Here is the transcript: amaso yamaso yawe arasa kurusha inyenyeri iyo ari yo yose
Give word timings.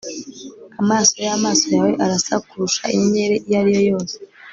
amaso 0.81 1.15
yamaso 1.27 1.65
yawe 1.75 1.91
arasa 2.03 2.35
kurusha 2.47 2.83
inyenyeri 2.95 3.37
iyo 3.47 3.55
ari 3.61 3.71
yo 3.77 3.81
yose 3.91 4.15